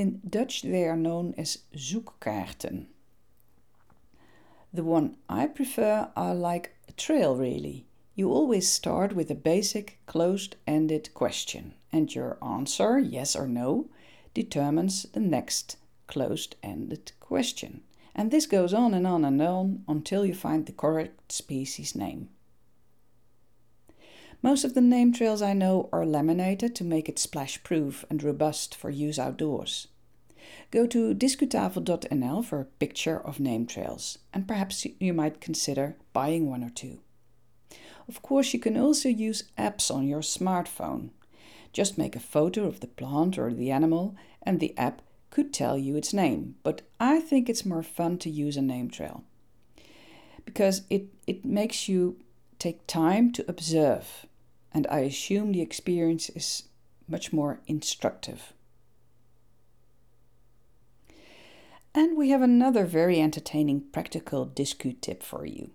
In 0.02 0.20
Dutch, 0.28 0.64
they 0.64 0.86
are 0.88 0.98
known 0.98 1.36
as 1.38 1.60
zoekkaarten. 1.76 2.88
The 4.74 4.84
one 4.84 5.18
I 5.30 5.46
prefer 5.46 6.10
are 6.16 6.34
like 6.34 6.76
a 6.90 6.92
trail, 6.94 7.36
really. 7.36 7.86
You 8.16 8.32
always 8.32 8.68
start 8.68 9.14
with 9.14 9.30
a 9.30 9.36
basic 9.36 10.00
closed 10.08 10.56
ended 10.66 11.14
question, 11.14 11.76
and 11.92 12.16
your 12.16 12.40
answer, 12.44 12.98
yes 12.98 13.36
or 13.36 13.48
no, 13.48 13.92
determines 14.34 15.04
the 15.04 15.20
next 15.20 15.78
closed 16.08 16.56
ended 16.64 17.12
question. 17.20 17.82
And 18.16 18.32
this 18.32 18.48
goes 18.48 18.74
on 18.74 18.96
and 18.96 19.06
on 19.06 19.24
and 19.24 19.40
on 19.40 19.84
until 19.88 20.26
you 20.26 20.34
find 20.34 20.66
the 20.66 20.72
correct 20.72 21.32
species 21.32 21.94
name. 21.94 22.30
Most 24.44 24.64
of 24.64 24.74
the 24.74 24.82
name 24.82 25.14
trails 25.14 25.42
I 25.42 25.54
know 25.54 25.88
are 25.94 26.06
laminated 26.06 26.76
to 26.76 26.84
make 26.84 27.08
it 27.08 27.20
splash 27.20 27.62
proof 27.64 28.04
and 28.10 28.24
robust 28.24 28.74
for 28.74 28.90
use 28.90 29.20
outdoors. 29.20 29.88
Go 30.72 30.88
to 30.88 31.14
discutafel.nl 31.14 32.44
for 32.44 32.60
a 32.60 32.66
picture 32.66 33.20
of 33.20 33.40
name 33.40 33.68
trails, 33.68 34.18
and 34.34 34.48
perhaps 34.48 34.88
you 35.00 35.14
might 35.14 35.42
consider 35.42 35.96
buying 36.12 36.50
one 36.50 36.64
or 36.64 36.72
two. 36.72 37.00
Of 38.08 38.24
course, 38.24 38.52
you 38.54 38.60
can 38.60 38.78
also 38.78 39.10
use 39.10 39.44
apps 39.60 39.94
on 39.94 40.08
your 40.08 40.22
smartphone. 40.22 41.10
Just 41.72 41.98
make 41.98 42.16
a 42.16 42.20
photo 42.20 42.66
of 42.66 42.80
the 42.80 42.88
plant 42.88 43.38
or 43.38 43.54
the 43.54 43.70
animal, 43.70 44.16
and 44.42 44.60
the 44.60 44.76
app 44.78 45.04
could 45.30 45.54
tell 45.54 45.78
you 45.78 45.96
its 45.96 46.14
name, 46.14 46.56
but 46.64 46.82
I 47.00 47.20
think 47.20 47.48
it's 47.48 47.66
more 47.66 47.84
fun 47.84 48.18
to 48.20 48.30
use 48.30 48.58
a 48.58 48.62
name 48.62 48.90
trail 48.90 49.24
because 50.44 50.82
it, 50.90 51.06
it 51.28 51.46
makes 51.46 51.88
you 51.88 52.18
take 52.60 52.86
time 52.88 53.32
to 53.32 53.46
observe 53.48 54.26
and 54.74 54.88
I 54.90 55.00
assume 55.00 55.52
the 55.52 55.62
experience 55.62 56.30
is 56.30 56.64
much 57.08 57.34
more 57.34 57.62
instructive. 57.68 58.54
And 61.94 62.18
we 62.18 62.30
have 62.30 62.42
another 62.42 62.86
very 62.86 63.20
entertaining 63.20 63.82
practical 63.92 64.48
Discu 64.48 65.00
tip 65.02 65.22
for 65.22 65.46
you. 65.46 65.72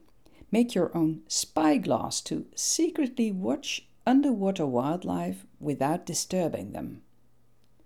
Make 0.51 0.75
your 0.75 0.97
own 0.97 1.23
spyglass 1.29 2.23
to 2.23 2.47
secretly 2.55 3.31
watch 3.31 3.87
underwater 4.07 4.65
wildlife 4.65 5.45
without 5.61 6.07
disturbing 6.07 6.73
them. 6.73 7.03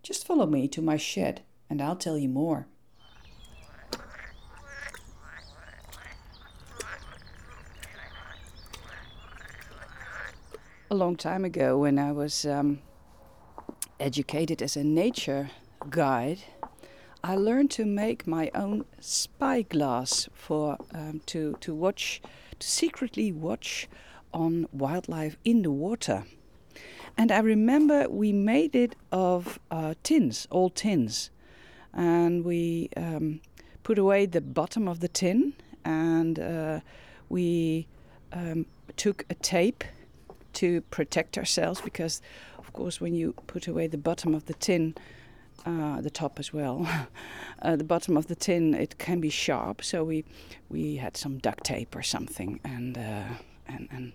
Just 0.02 0.26
follow 0.26 0.47
me 0.47 0.69
to 0.69 0.83
my 0.83 0.97
shed 0.97 1.43
and 1.69 1.83
I'll 1.83 1.97
tell 1.97 2.19
you 2.19 2.29
more. 2.29 2.69
A 10.92 10.94
long 10.97 11.14
time 11.14 11.44
ago 11.44 11.78
when 11.78 12.00
I 12.00 12.11
was 12.11 12.44
um, 12.44 12.80
educated 14.00 14.61
as 14.61 14.76
a 14.76 14.82
nature 14.82 15.50
guide, 15.88 16.40
I 17.23 17.37
learned 17.37 17.70
to 17.73 17.85
make 17.85 18.26
my 18.26 18.50
own 18.56 18.85
spyglass 18.99 20.28
for 20.35 20.78
um, 20.92 21.20
to 21.26 21.56
to 21.61 21.75
watch 21.75 22.20
to 22.59 22.68
secretly 22.68 23.30
watch 23.30 23.88
on 24.35 24.66
wildlife 24.73 25.37
in 25.44 25.62
the 25.62 25.70
water. 25.70 26.25
And 27.16 27.30
I 27.30 27.38
remember 27.38 28.09
we 28.09 28.32
made 28.32 28.75
it 28.75 28.97
of 29.12 29.61
uh, 29.70 29.94
tins, 30.02 30.49
old 30.50 30.75
tins, 30.75 31.30
and 31.94 32.44
we 32.44 32.88
um, 32.97 33.40
put 33.85 33.97
away 33.97 34.26
the 34.26 34.40
bottom 34.40 34.88
of 34.88 34.99
the 34.99 35.09
tin, 35.09 35.52
and 35.85 36.40
uh, 36.40 36.80
we 37.28 37.87
um, 38.32 38.66
took 38.97 39.25
a 39.30 39.35
tape 39.35 39.85
to 40.54 40.80
protect 40.83 41.38
ourselves 41.38 41.80
because, 41.80 42.21
of 42.59 42.73
course, 42.73 43.00
when 43.00 43.14
you 43.14 43.33
put 43.47 43.66
away 43.66 43.87
the 43.87 43.99
bottom 43.99 44.35
of 44.35 44.47
the 44.47 44.54
tin, 44.54 44.95
uh, 45.66 46.00
the 46.00 46.11
top 46.11 46.38
as 46.38 46.52
well, 46.52 46.87
uh, 47.62 47.76
the 47.76 47.85
bottom 47.85 48.16
of 48.16 48.26
the 48.26 48.35
tin, 48.35 48.75
it 48.75 48.99
can 48.99 49.21
be 49.21 49.30
sharp. 49.30 49.85
So 49.85 50.04
we 50.04 50.25
we 50.69 50.97
had 50.97 51.16
some 51.16 51.38
duct 51.38 51.64
tape 51.64 51.95
or 51.95 52.02
something 52.02 52.61
and 52.64 52.97
uh, 52.97 53.25
and 53.66 53.88
and 53.90 54.12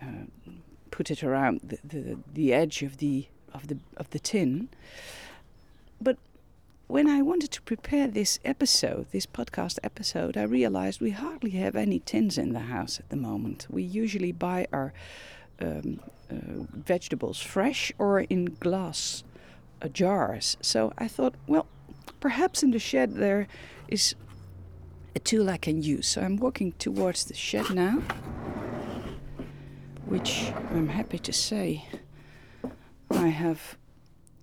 uh, 0.00 0.52
put 0.90 1.10
it 1.10 1.22
around 1.22 1.60
the, 1.62 1.78
the, 1.84 2.18
the 2.32 2.52
edge 2.52 2.82
of 2.82 2.98
the 2.98 3.26
of 3.52 3.68
the 3.68 3.78
of 3.96 4.10
the 4.10 4.18
tin. 4.18 4.68
But 6.00 6.18
when 6.86 7.08
I 7.08 7.20
wanted 7.20 7.50
to 7.52 7.62
prepare 7.62 8.06
this 8.06 8.38
episode, 8.44 9.06
this 9.10 9.26
podcast 9.26 9.78
episode, 9.82 10.36
I 10.36 10.44
realized 10.44 11.00
we 11.00 11.10
hardly 11.10 11.50
have 11.50 11.74
any 11.74 11.98
tins 11.98 12.38
in 12.38 12.52
the 12.52 12.60
house 12.60 13.00
at 13.00 13.08
the 13.08 13.16
moment. 13.16 13.66
We 13.68 13.82
usually 13.82 14.32
buy 14.32 14.68
our 14.72 14.92
um, 15.60 16.00
uh, 16.30 16.34
vegetables 16.72 17.40
fresh 17.40 17.92
or 17.98 18.20
in 18.20 18.46
glass 18.60 19.24
uh, 19.82 19.88
jars. 19.88 20.56
So 20.60 20.92
I 20.98 21.08
thought, 21.08 21.34
well, 21.46 21.66
perhaps 22.20 22.62
in 22.62 22.70
the 22.70 22.78
shed 22.78 23.14
there 23.14 23.46
is 23.88 24.14
a 25.14 25.18
tool 25.18 25.48
I 25.48 25.56
can 25.56 25.82
use. 25.82 26.06
So 26.08 26.20
I'm 26.20 26.36
walking 26.36 26.72
towards 26.72 27.24
the 27.24 27.34
shed 27.34 27.70
now, 27.70 28.02
which 30.04 30.52
I'm 30.70 30.88
happy 30.88 31.18
to 31.18 31.32
say 31.32 31.84
I 33.10 33.28
have 33.28 33.76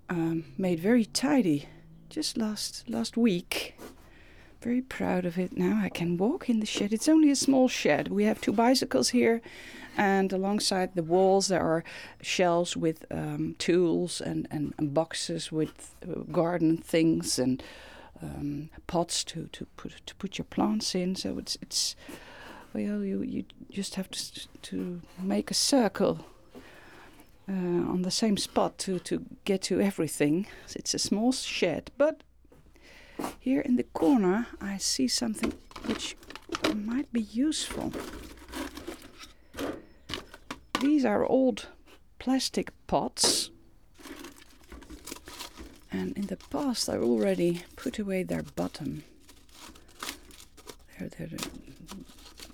um, 0.10 0.46
made 0.58 0.80
very 0.80 1.06
tidy 1.06 1.68
just 2.10 2.38
last 2.38 2.90
last 2.90 3.18
week. 3.18 3.73
Very 4.64 4.82
proud 4.82 5.26
of 5.26 5.38
it 5.38 5.58
now. 5.58 5.82
I 5.84 5.90
can 5.90 6.16
walk 6.16 6.50
in 6.50 6.62
the 6.62 6.66
shed. 6.66 6.94
It's 6.94 7.10
only 7.10 7.30
a 7.30 7.36
small 7.36 7.68
shed. 7.68 8.08
We 8.08 8.24
have 8.24 8.40
two 8.40 8.54
bicycles 8.54 9.10
here, 9.10 9.42
and 9.98 10.32
alongside 10.32 10.96
the 10.96 11.04
walls 11.04 11.50
there 11.50 11.62
are 11.62 11.84
shelves 12.22 12.78
with 12.78 13.04
um, 13.12 13.56
tools 13.60 14.22
and, 14.22 14.48
and, 14.50 14.74
and, 14.78 14.94
boxes 14.94 15.52
with 15.52 15.94
uh, 16.02 16.22
garden 16.32 16.78
things 16.78 17.38
and 17.38 17.62
um, 18.22 18.70
pots 18.88 19.26
to, 19.26 19.50
to 19.52 19.66
put 19.76 20.06
to 20.06 20.16
put 20.16 20.38
your 20.38 20.46
plants 20.46 20.96
in. 20.96 21.18
So 21.18 21.38
it's 21.38 21.58
it's 21.62 21.98
well 22.74 23.04
you 23.04 23.22
you 23.22 23.44
just 23.70 23.96
have 23.96 24.10
to 24.12 24.48
to 24.62 25.02
make 25.22 25.52
a 25.52 25.56
circle 25.56 26.26
uh, 27.50 27.92
on 27.92 28.04
the 28.04 28.12
same 28.12 28.38
spot 28.38 28.78
to, 28.78 28.98
to 29.00 29.26
get 29.44 29.62
to 29.64 29.82
everything. 29.82 30.48
It's 30.74 30.94
a 30.94 31.00
small 31.00 31.34
shed, 31.34 31.92
but 31.98 32.24
here 33.40 33.62
in 33.62 33.76
the 33.76 33.84
corner 33.84 34.48
I 34.62 34.78
see 34.78 35.08
something 35.08 35.54
which 35.86 36.16
might 36.76 37.12
be 37.12 37.22
useful. 37.22 37.92
These 40.80 41.06
are 41.06 41.26
old 41.26 41.68
plastic 42.20 42.72
pots. 42.88 43.50
And 45.92 46.18
in 46.18 46.28
the 46.28 46.38
past 46.38 46.90
I 46.90 46.98
already 46.98 47.64
put 47.76 48.00
away 48.00 48.24
their 48.24 48.44
bottom. 48.44 49.04
They're, 51.00 51.10
they're 51.10 51.28
the 51.28 51.50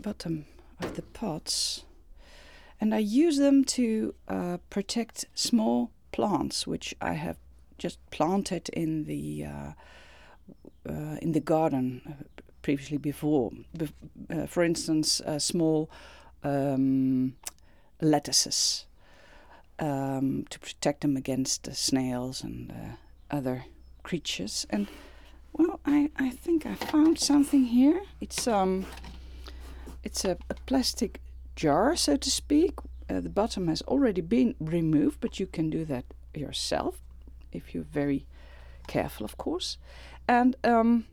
bottom 0.02 0.46
of 0.82 0.96
the 0.96 1.02
pots 1.02 1.84
and 2.82 2.94
I 2.94 3.00
use 3.00 3.38
them 3.38 3.64
to 3.66 4.16
uh, 4.28 4.58
protect 4.70 5.26
small 5.34 5.92
plants, 6.12 6.66
which 6.66 6.96
I 7.02 7.14
have 7.14 7.38
just 7.78 8.00
planted 8.10 8.70
in 8.70 9.06
the 9.06 9.46
uh, 9.46 9.72
in 11.22 11.32
the 11.32 11.40
garden 11.40 12.02
uh, 12.08 12.42
previously 12.62 12.98
before. 12.98 13.52
Be- 13.78 13.90
uh, 14.30 14.46
for 14.46 14.64
instance, 14.64 15.22
uh, 15.22 15.40
small 15.40 15.90
um, 16.44 17.36
lettuces 18.02 18.86
um, 19.80 20.46
to 20.50 20.60
protect 20.60 21.02
them 21.02 21.18
against 21.18 21.64
the 21.64 21.76
snails 21.76 22.44
and 22.44 22.74
other 23.32 23.66
creatures. 24.04 24.66
And 24.70 24.88
well, 25.54 25.80
I, 25.86 26.10
I 26.16 26.30
think 26.30 26.66
I 26.66 26.76
found 26.76 27.20
something 27.20 27.66
here. 27.66 28.02
It's 28.22 28.48
um, 28.48 28.86
it's 30.04 30.24
a, 30.26 30.38
a 30.50 30.54
plastic 30.66 31.22
jar, 31.56 31.96
so 31.96 32.16
to 32.18 32.30
speak. 32.32 32.80
Uh, 33.10 33.20
the 33.20 33.30
bottom 33.30 33.68
has 33.68 33.82
already 33.84 34.22
been 34.22 34.56
removed, 34.60 35.18
but 35.20 35.40
you 35.40 35.48
can 35.48 35.70
do 35.70 35.84
that 35.86 36.06
yourself 36.36 37.02
if 37.52 37.74
you're 37.74 37.84
very 37.84 38.26
careful, 38.88 39.26
of 39.26 39.38
course. 39.38 39.78
And 40.30 40.56
um, 40.64 41.06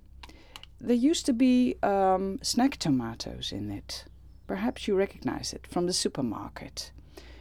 there 0.79 0.95
used 0.95 1.25
to 1.25 1.33
be 1.33 1.77
um, 1.83 2.39
snack 2.43 2.77
tomatoes 2.77 3.51
in 3.51 3.71
it. 3.71 4.05
Perhaps 4.47 4.87
you 4.87 4.95
recognize 4.95 5.55
it 5.55 5.67
from 5.67 5.87
the 5.87 5.95
supermarket. 5.95 6.93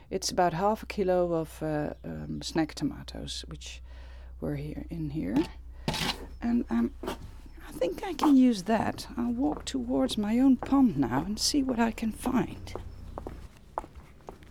It's 0.10 0.32
about 0.32 0.54
half 0.54 0.84
a 0.84 0.86
kilo 0.86 1.34
of 1.34 1.62
uh, 1.62 1.90
um, 2.06 2.42
snack 2.42 2.76
tomatoes, 2.76 3.44
which 3.50 3.82
were 4.40 4.56
here 4.56 4.86
in 4.90 5.10
here. 5.10 5.36
And 6.42 6.64
um, 6.70 6.92
I 7.06 7.72
think 7.74 8.04
I 8.06 8.14
can 8.14 8.38
use 8.38 8.64
that. 8.64 9.08
I'll 9.18 9.34
walk 9.34 9.66
towards 9.66 10.18
my 10.18 10.40
own 10.40 10.56
pond 10.56 10.96
now 10.96 11.24
and 11.26 11.38
see 11.38 11.62
what 11.62 11.80
I 11.80 11.92
can 11.92 12.14
find. 12.14 12.74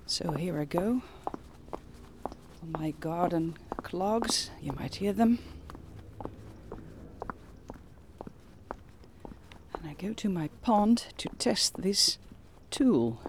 So 0.05 0.33
here 0.33 0.61
I 0.61 0.67
go. 0.67 1.01
My 2.79 2.91
garden 3.01 3.57
clogs, 3.83 4.51
you 4.61 4.73
might 4.73 4.97
hear 4.97 5.15
them. 5.15 5.39
And 9.75 9.91
I 9.91 9.94
go 10.05 10.13
to 10.13 10.29
my 10.29 10.49
pond 10.61 11.07
to 11.17 11.31
test 11.39 11.81
this 11.81 12.19
tool. 12.71 13.23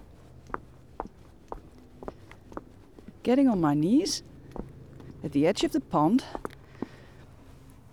Getting 3.24 3.48
on 3.48 3.62
my 3.62 3.74
knees 3.74 4.24
at 5.24 5.32
the 5.32 5.48
edge 5.48 5.64
of 5.64 5.72
the 5.72 5.80
pond. 5.80 6.26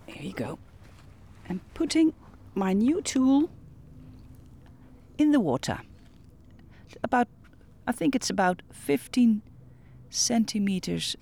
Here 0.07 0.23
you 0.23 0.33
go. 0.33 0.59
And 1.49 1.61
putting 1.75 2.13
my 2.57 2.73
new 2.73 3.01
tool 3.01 3.51
in 5.17 5.31
the 5.31 5.39
water. 5.39 5.79
About 7.05 7.29
I 7.87 7.93
think 7.93 8.17
it's 8.17 8.31
about 8.31 8.63
15 8.73 9.43
centimeters 10.11 11.17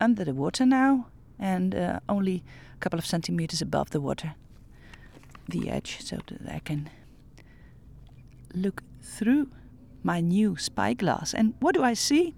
under 0.00 0.24
the 0.24 0.34
water 0.34 0.64
now 0.64 1.08
and 1.38 1.74
uh, 1.74 2.00
only 2.08 2.42
a 2.74 2.78
couple 2.78 2.98
of 2.98 3.04
centimeters 3.04 3.60
above 3.62 3.90
the 3.90 4.00
water, 4.00 4.34
the 5.50 5.68
edge, 5.70 5.98
so 6.00 6.18
that 6.28 6.52
I 6.52 6.60
can 6.60 6.90
look 8.54 8.82
through 9.02 9.48
my 10.02 10.20
new 10.20 10.56
spyglass. 10.56 11.34
And 11.34 11.54
what 11.60 11.74
do 11.74 11.82
I 11.82 11.94
see? 11.94 12.34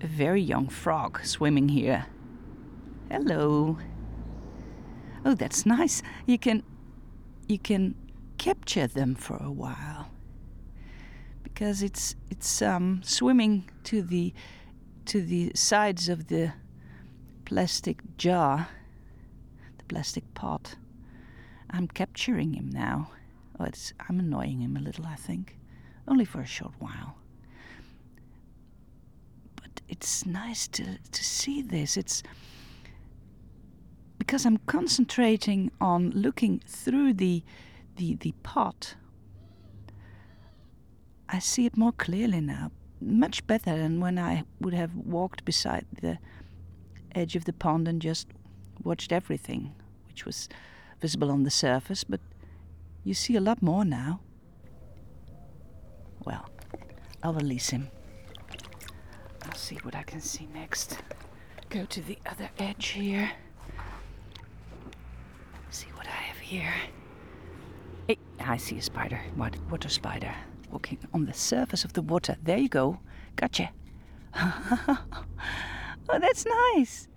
A 0.00 0.06
very 0.06 0.40
young 0.40 0.68
frog 0.68 1.24
swimming 1.24 1.68
here. 1.68 2.06
Hello. 3.10 3.78
Oh, 5.24 5.34
that's 5.34 5.64
nice. 5.64 6.02
You 6.26 6.38
can 6.38 6.62
you 7.46 7.58
can 7.58 7.94
capture 8.38 8.86
them 8.86 9.14
for 9.14 9.36
a 9.36 9.50
while 9.50 10.10
because 11.42 11.82
it's 11.82 12.16
it's 12.30 12.60
um, 12.62 13.00
swimming 13.04 13.70
to 13.84 14.02
the 14.02 14.34
to 15.06 15.22
the 15.22 15.52
sides 15.54 16.08
of 16.08 16.26
the 16.28 16.52
plastic 17.44 18.02
jar, 18.16 18.68
the 19.88 19.94
plastic 19.94 20.34
pot. 20.34 20.76
I'm 21.70 21.88
capturing 21.88 22.54
him 22.54 22.70
now. 22.70 23.10
Oh, 23.58 23.64
it's 23.64 23.92
I'm 24.08 24.18
annoying 24.20 24.60
him 24.60 24.76
a 24.76 24.80
little, 24.80 25.06
I 25.06 25.16
think, 25.16 25.58
only 26.08 26.24
for 26.24 26.40
a 26.40 26.46
short 26.46 26.74
while. 26.78 27.16
But 29.56 29.80
it's 29.88 30.26
nice 30.26 30.68
to 30.68 30.98
to 30.98 31.24
see 31.24 31.62
this. 31.62 31.96
It's 31.96 32.22
because 34.18 34.46
I'm 34.46 34.58
concentrating 34.66 35.70
on 35.80 36.10
looking 36.10 36.60
through 36.66 37.14
the 37.14 37.42
the, 37.96 38.16
the 38.16 38.34
pot, 38.42 38.96
I 41.28 41.38
see 41.38 41.66
it 41.66 41.76
more 41.76 41.92
clearly 41.92 42.40
now, 42.40 42.72
much 43.00 43.46
better 43.46 43.76
than 43.76 44.00
when 44.00 44.18
I 44.18 44.44
would 44.60 44.74
have 44.74 44.94
walked 44.96 45.44
beside 45.44 45.86
the 46.00 46.18
edge 47.14 47.36
of 47.36 47.44
the 47.44 47.52
pond 47.52 47.86
and 47.86 48.02
just 48.02 48.26
watched 48.84 49.12
everything, 49.12 49.74
which 50.06 50.24
was 50.24 50.48
visible 51.00 51.30
on 51.30 51.42
the 51.42 51.50
surface, 51.50 52.04
but 52.04 52.20
you 53.02 53.14
see 53.14 53.36
a 53.36 53.40
lot 53.40 53.62
more 53.62 53.84
now. 53.84 54.20
Well, 56.24 56.48
I'll 57.22 57.34
release 57.34 57.70
him. 57.70 57.88
I'll 59.44 59.54
see 59.54 59.76
what 59.82 59.94
I 59.94 60.02
can 60.02 60.20
see 60.20 60.48
next. 60.54 60.98
Go 61.68 61.84
to 61.86 62.00
the 62.00 62.18
other 62.26 62.48
edge 62.58 62.88
here. 62.88 63.30
See 65.70 65.88
what 65.94 66.06
I 66.06 66.10
have 66.10 66.38
here. 66.38 66.72
Hey, 68.06 68.18
I 68.40 68.56
see 68.56 68.78
a 68.78 68.82
spider. 68.82 69.20
What? 69.34 69.56
Water 69.70 69.88
spider. 69.88 70.34
Walking 70.70 70.98
on 71.12 71.26
the 71.26 71.32
surface 71.32 71.84
of 71.84 71.92
the 71.92 72.02
water. 72.02 72.36
There 72.42 72.58
you 72.58 72.68
go. 72.68 73.00
Gotcha. 73.36 73.70
oh, 74.36 74.98
that's 76.08 76.46
nice. 76.74 77.08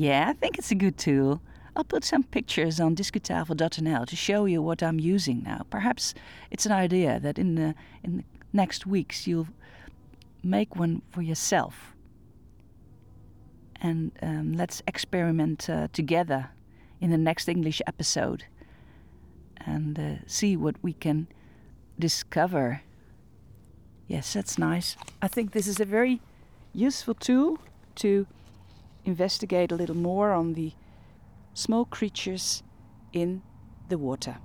Yeah, 0.00 0.30
I 0.30 0.32
think 0.32 0.56
it's 0.56 0.70
a 0.70 0.74
good 0.74 0.96
tool. 0.96 1.42
I'll 1.76 1.84
put 1.84 2.04
some 2.04 2.22
pictures 2.22 2.80
on 2.80 2.96
discutafel.nl 2.96 4.06
to 4.06 4.16
show 4.16 4.46
you 4.46 4.62
what 4.62 4.82
I'm 4.82 4.98
using 4.98 5.42
now. 5.42 5.66
Perhaps 5.68 6.14
it's 6.50 6.64
an 6.64 6.72
idea 6.72 7.20
that 7.20 7.38
in 7.38 7.54
the, 7.56 7.74
in 8.02 8.16
the 8.16 8.24
next 8.50 8.86
weeks 8.86 9.26
you'll 9.26 9.48
make 10.42 10.74
one 10.74 11.02
for 11.10 11.20
yourself. 11.20 11.94
And 13.82 14.12
um, 14.22 14.54
let's 14.54 14.80
experiment 14.86 15.68
uh, 15.68 15.88
together 15.92 16.48
in 16.98 17.10
the 17.10 17.18
next 17.18 17.46
English 17.46 17.82
episode 17.86 18.44
and 19.66 19.98
uh, 19.98 20.14
see 20.26 20.56
what 20.56 20.76
we 20.80 20.94
can 20.94 21.28
discover 21.98 22.80
Yes, 24.08 24.32
that's 24.32 24.58
nice. 24.58 24.96
I 25.22 25.28
think 25.28 25.52
this 25.52 25.68
is 25.68 25.78
a 25.78 25.84
very 25.84 26.20
useful 26.72 27.14
tool 27.14 27.58
to 27.96 28.26
investigate 29.10 29.72
a 29.72 29.76
little 29.76 29.96
more 29.96 30.32
on 30.32 30.54
the 30.54 30.72
small 31.54 31.84
creatures 31.84 32.62
in 33.12 33.42
the 33.88 33.98
water. 33.98 34.36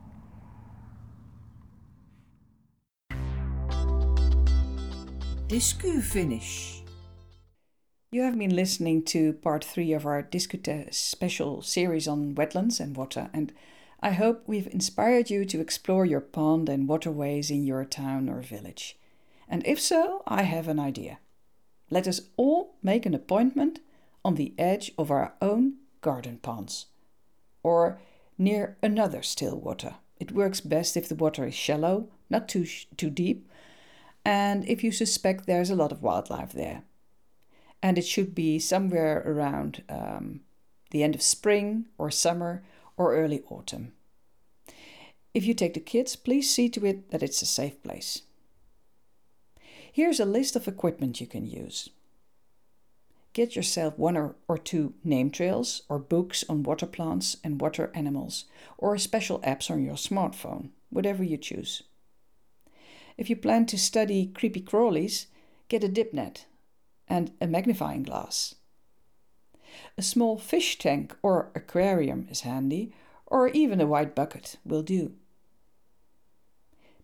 Discu 5.47 6.01
finish. 6.01 6.83
You 8.11 8.23
have 8.23 8.37
been 8.37 8.55
listening 8.55 9.03
to 9.05 9.33
part 9.33 9.63
three 9.63 9.93
of 9.93 10.05
our 10.05 10.23
Discute 10.23 10.93
special 10.93 11.61
series 11.61 12.07
on 12.07 12.33
wetlands 12.33 12.79
and 12.79 12.97
water, 12.97 13.29
and 13.33 13.53
I 13.99 14.11
hope 14.11 14.43
we've 14.47 14.67
inspired 14.67 15.29
you 15.29 15.45
to 15.45 15.61
explore 15.61 16.05
your 16.05 16.21
pond 16.21 16.69
and 16.69 16.87
waterways 16.87 17.51
in 17.51 17.63
your 17.63 17.85
town 17.85 18.29
or 18.29 18.41
village. 18.41 18.97
And 19.47 19.61
if 19.67 19.79
so, 19.79 20.23
I 20.25 20.43
have 20.43 20.67
an 20.67 20.79
idea. 20.79 21.19
Let 21.91 22.07
us 22.07 22.21
all 22.35 22.77
make 22.81 23.05
an 23.05 23.13
appointment 23.13 23.79
on 24.25 24.35
the 24.35 24.53
edge 24.57 24.91
of 24.97 25.11
our 25.11 25.33
own 25.41 25.75
garden 26.01 26.39
ponds 26.41 26.87
or 27.63 28.01
near 28.37 28.75
another 28.83 29.21
still 29.21 29.57
water. 29.57 29.95
It 30.19 30.33
works 30.33 30.59
best 30.59 30.97
if 30.97 31.07
the 31.07 31.15
water 31.15 31.45
is 31.45 31.53
shallow, 31.53 32.09
not 32.29 32.49
too, 32.49 32.65
too 32.97 33.09
deep, 33.09 33.47
and 34.25 34.67
if 34.67 34.83
you 34.83 34.91
suspect 34.91 35.45
there's 35.45 35.69
a 35.69 35.75
lot 35.75 35.91
of 35.91 36.01
wildlife 36.01 36.51
there 36.51 36.83
and 37.83 37.99
it 37.99 38.05
should 38.05 38.33
be 38.33 38.57
somewhere 38.57 39.21
around 39.27 39.83
um, 39.89 40.39
the 40.89 41.03
end 41.03 41.13
of 41.13 41.21
spring 41.21 41.85
or 41.99 42.09
summer 42.09 42.63
or 42.97 43.15
early 43.15 43.43
autumn. 43.47 43.93
If 45.35 45.45
you 45.45 45.53
take 45.53 45.75
the 45.75 45.79
kids, 45.79 46.15
please 46.15 46.49
see 46.49 46.67
to 46.69 46.85
it 46.85 47.11
that 47.11 47.21
it's 47.21 47.43
a 47.43 47.45
safe 47.45 47.83
place. 47.83 48.23
Here's 49.91 50.19
a 50.19 50.25
list 50.25 50.55
of 50.55 50.67
equipment 50.67 51.21
you 51.21 51.27
can 51.27 51.45
use. 51.45 51.89
Get 53.35 53.53
yourself 53.53 53.99
one 53.99 54.15
or, 54.15 54.37
or 54.47 54.57
two 54.57 54.93
name 55.03 55.29
trails 55.29 55.81
or 55.89 55.99
books 55.99 56.45
on 56.47 56.63
water 56.63 56.85
plants 56.85 57.35
and 57.43 57.59
water 57.59 57.91
animals, 57.93 58.45
or 58.77 58.97
special 58.97 59.39
apps 59.39 59.69
on 59.69 59.83
your 59.83 59.95
smartphone, 59.95 60.69
whatever 60.89 61.21
you 61.21 61.35
choose. 61.35 61.83
If 63.17 63.29
you 63.29 63.35
plan 63.35 63.65
to 63.65 63.77
study 63.77 64.27
creepy 64.33 64.61
crawlies, 64.61 65.25
get 65.67 65.83
a 65.83 65.89
dip 65.89 66.13
net 66.13 66.45
and 67.09 67.33
a 67.41 67.45
magnifying 67.45 68.03
glass. 68.03 68.55
A 69.97 70.01
small 70.01 70.37
fish 70.37 70.77
tank 70.77 71.13
or 71.21 71.51
aquarium 71.53 72.29
is 72.31 72.41
handy, 72.41 72.93
or 73.25 73.49
even 73.49 73.81
a 73.81 73.85
white 73.85 74.15
bucket 74.15 74.55
will 74.63 74.81
do. 74.81 75.11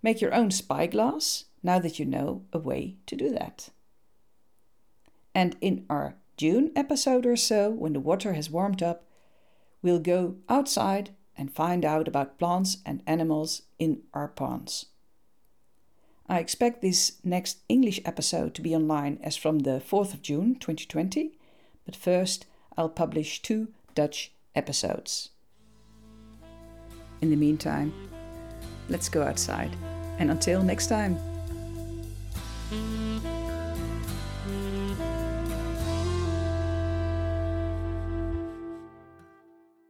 Make 0.02 0.22
your 0.22 0.34
own 0.34 0.50
spyglass 0.50 1.44
now 1.62 1.80
that 1.80 2.00
you 2.00 2.06
know 2.06 2.46
a 2.54 2.58
way 2.58 2.96
to 3.08 3.17
do 3.17 3.32
that. 3.32 3.70
And 5.34 5.56
in 5.62 5.86
our 5.89 6.15
June 6.38 6.72
episode 6.76 7.26
or 7.26 7.36
so, 7.36 7.70
when 7.70 7.94
the 7.94 8.00
water 8.00 8.34
has 8.34 8.50
warmed 8.50 8.82
up, 8.82 9.06
we'll 9.82 10.00
go 10.00 10.36
outside 10.50 11.12
and 11.38 11.54
find 11.54 11.86
out 11.86 12.08
about 12.08 12.38
plants 12.38 12.78
and 12.86 13.02
animals 13.08 13.63
in 13.80 14.02
our 14.13 14.28
ponds. 14.28 14.88
I 16.28 16.39
expect 16.39 16.82
this 16.82 17.13
next 17.24 17.58
English 17.67 18.00
episode 18.06 18.54
to 18.56 18.62
be 18.62 18.76
online 18.76 19.20
as 19.22 19.36
from 19.36 19.60
the 19.60 19.82
4th 19.82 20.13
of 20.13 20.22
June 20.22 20.56
2020, 20.56 21.38
but 21.86 21.96
first 21.96 22.46
I'll 22.78 22.89
publish 22.89 23.41
two 23.41 23.70
Dutch 23.96 24.32
episodes. 24.56 25.30
In 27.22 27.30
the 27.30 27.36
meantime, 27.36 27.94
let's 28.89 29.10
go 29.10 29.24
outside, 29.24 29.76
and 30.20 30.32
until 30.32 30.63
next 30.63 30.88
time. 30.88 31.31